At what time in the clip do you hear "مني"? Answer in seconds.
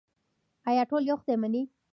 1.41-1.63